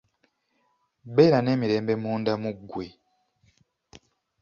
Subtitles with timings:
[1.15, 2.85] Beera n’emirembe munda mu ggwe.